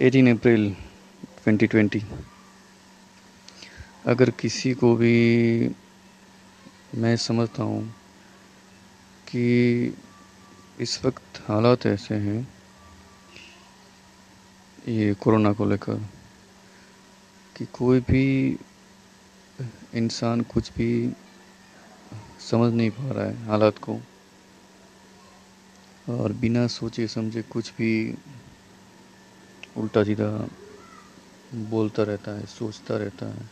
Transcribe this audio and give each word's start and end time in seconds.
18 0.00 0.30
अप्रैल 0.30 0.76
2020 1.48 2.02
अगर 4.06 4.30
किसी 4.30 4.74
को 4.74 4.96
भी 4.96 5.70
मैं 6.94 7.16
समझता 7.16 7.62
हूँ 7.62 7.94
कि 9.28 9.42
इस 10.80 11.04
वक्त 11.04 11.40
हालात 11.48 11.86
ऐसे 11.86 12.14
हैं, 12.14 12.48
ये 14.88 15.14
कोरोना 15.14 15.52
को 15.52 15.64
लेकर, 15.64 15.98
कि 17.56 17.66
कोई 17.66 18.00
भी 18.00 18.58
इंसान 19.94 20.40
कुछ 20.40 20.72
भी 20.72 21.12
समझ 22.50 22.72
नहीं 22.72 22.90
पा 22.90 23.10
रहा 23.12 23.24
है 23.24 23.46
हालात 23.46 23.78
को, 23.78 24.00
और 26.08 26.32
बिना 26.32 26.66
सोचे 26.66 27.08
समझे 27.08 27.42
कुछ 27.42 27.70
भी 27.70 28.14
उल्टा 29.78 30.04
सीधा 30.04 30.48
बोलता 31.54 32.02
रहता 32.02 32.30
है, 32.30 32.46
सोचता 32.46 32.96
रहता 32.96 33.26
है। 33.26 33.50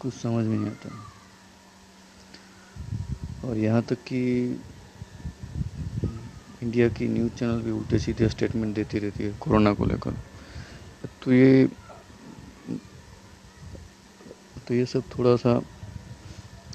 कुछ 0.00 0.14
समझ 0.14 0.44
में 0.46 0.58
नहीं 0.58 0.70
आता। 0.70 0.88
और 3.48 3.56
यहाँ 3.56 3.82
तक 3.82 3.94
कि 3.94 4.50
इंडिया 6.62 6.88
की 6.88 7.08
न्यूज़ 7.08 7.32
चैनल 7.32 7.60
भी 7.62 7.70
उल्टे 7.70 7.98
सीधे 7.98 8.28
स्टेटमेंट 8.28 8.74
देती 8.74 8.98
रहती 8.98 9.24
है, 9.24 9.32
कोरोना 9.32 9.74
को 9.74 9.84
लेकर। 9.84 10.10
तो 11.22 11.32
ये 11.32 11.68
तो 14.68 14.74
ये 14.74 14.86
सब 14.86 15.02
थोड़ा 15.18 15.36
सा 15.36 15.62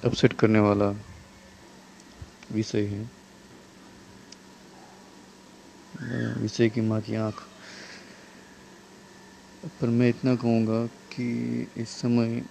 अपसेट 0.05 0.34
करने 0.34 0.59
वाला 0.59 0.89
विषय 2.51 2.85
है। 2.85 3.12
विषय 6.41 6.70
की 6.70 6.81
माँ 6.81 7.01
की 7.01 7.15
आँख 7.15 7.43
पर 9.63 9.90
मैं 9.90 10.09
इतना 10.09 10.35
कहूँगा 10.35 10.85
कि 10.87 11.27
इस 11.77 11.90
समय 11.90 12.41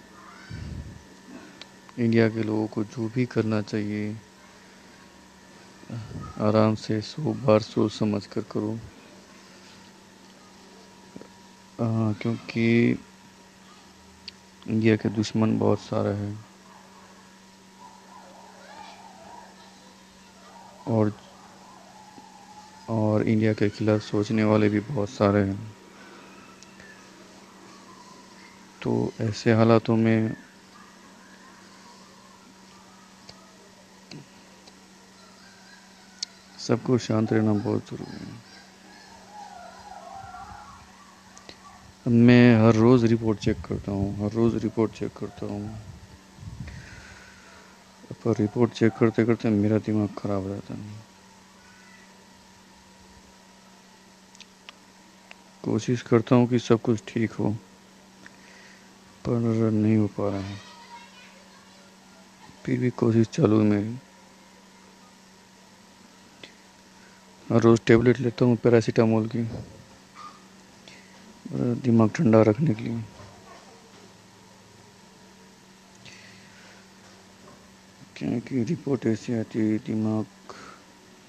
इंडिया 1.99 2.29
के 2.29 2.43
लोगों 2.43 2.67
को 2.67 2.83
जो 2.83 3.09
भी 3.09 3.25
करना 3.25 3.61
चाहिए 3.61 4.21
आराम 6.41 6.75
से 6.75 7.01
सो 7.01 7.33
बार 7.33 7.59
सोच 7.59 7.91
समझ 7.91 8.25
कर 8.25 8.41
करो। 8.41 8.79
आ, 11.79 12.13
क्योंकि 12.13 12.97
इंडिया 14.65 14.95
के 14.95 15.09
दुश्मन 15.09 15.57
बहुत 15.59 15.79
सारे 15.79 16.09
हैं। 16.09 16.47
और 20.87 21.11
और 22.89 23.23
इंडिया 23.27 23.53
के 23.53 23.69
खिलाफ 23.69 24.01
सोचने 24.01 24.43
वाले 24.43 24.69
भी 24.69 24.79
बहुत 24.79 25.09
सारे 25.09 25.39
हैं। 25.39 25.76
तो 28.87 29.13
ऐसे 29.21 29.53
हालातों 29.53 29.95
में 29.95 30.29
सबको 36.57 36.97
शांत 36.97 37.33
रहना 37.33 37.53
बहुत 37.53 37.89
ज़रूरी 37.89 38.25
है। 38.25 38.41
मैं 42.05 42.55
हर 42.61 42.75
रोज़ 42.75 43.05
रिपोर्ट 43.05 43.39
चेक 43.39 43.61
करता 43.61 43.91
हूँ, 43.91 44.25
हर 44.25 44.31
रोज़ 44.31 44.57
रिपोर्ट 44.57 44.91
चेक 44.91 45.13
करता 45.17 45.45
हूँ। 45.45 45.97
पर 48.23 48.35
रिपोर्ट 48.39 48.73
चेक 48.73 48.93
करते 48.97 49.25
करते 49.25 49.49
मेरा 49.49 49.77
दिमाग 49.79 50.15
ख़राब 50.17 50.43
हो 50.43 50.49
जाता 50.49 50.73
है। 50.73 51.05
कोशिश 55.63 56.01
करता 56.01 56.35
हूँ 56.35 56.47
कि 56.47 56.59
सब 56.59 56.81
कुछ 56.81 57.03
ठीक 57.07 57.31
हो। 57.31 57.57
पर 59.27 59.71
नहीं 59.71 59.97
हो 59.97 60.07
पा 60.07 60.29
रहा 60.29 60.39
है। 60.39 60.57
फिर 62.65 62.79
भी 62.79 62.89
कोशिश 62.89 63.27
चालू 63.27 63.63
मेरी। 63.63 63.97
हर 67.53 67.61
रोज़ 67.61 67.81
टेबलेट 67.87 68.19
लेता 68.19 68.45
हूँ 68.45 68.57
पैरासीटामोल 68.57 69.27
की। 69.27 69.47
दिमाग 71.81 72.09
ठंडा 72.09 72.41
रखने 72.41 72.73
के 72.73 72.83
लिए। 72.83 73.03
क्योंकि 78.15 78.63
रिपोर्ट 78.63 79.05
ऐसी 79.05 79.33
आती 79.33 79.59
है, 79.59 79.77
दिमाग 79.77 80.25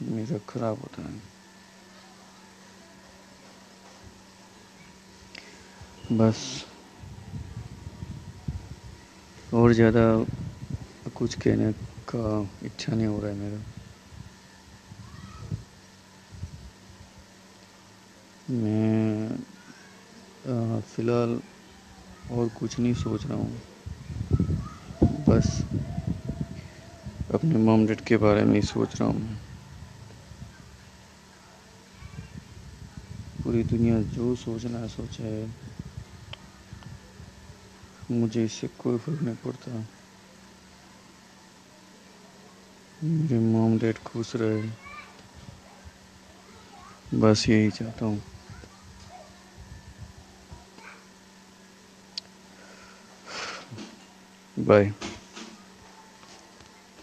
मेरा 0.03 0.39
ख़राब 0.39 0.81
होता 0.81 1.03
है। 1.03 1.21
बस। 6.13 6.68
और 9.53 9.73
ज़्यादा 9.73 10.03
कुछ 11.17 11.35
कहने 11.35 11.73
का 12.09 12.23
इच्छा 12.63 12.95
नहीं 12.95 13.07
हो 13.07 13.21
रहा 13.21 13.31
है 13.31 13.37
मेरा। 13.37 13.65
मैं 18.49 19.39
फ़िलहाल 20.83 21.41
और 22.29 22.49
कुछ 22.51 22.79
नहीं 22.79 22.95
सोच 22.95 23.27
रहा 23.27 23.39
हूँ। 23.39 23.61
बस 25.21 25.49
अपने 27.31 27.59
मॉम 27.59 27.87
डैड 27.87 28.01
के 28.01 28.17
बारे 28.17 28.45
में 28.45 28.55
ही 28.55 28.63
सोच 28.63 29.01
रहा 29.01 29.09
हूँ। 29.11 29.39
पूरी 33.45 33.63
दुनिया 33.65 34.01
जो 34.15 34.35
सोचना 34.37 34.79
है, 34.79 34.89
सोचा। 34.89 35.25
है 35.25 35.47
मुझे 38.11 38.45
इससे 38.45 38.69
कोई 38.79 38.99
फ़र्क 38.99 39.23
नहीं 39.23 39.37
पड़ता। 39.37 39.85
मेरे 43.05 43.39
मॉम 43.39 43.79
डैड 43.79 43.99
खुश 43.99 44.37
रहे। 44.37 44.63
बस 47.15 47.45
यही 47.49 47.71
चाहता 47.71 48.07
हूँ। 48.07 48.21
बाय 54.57 54.93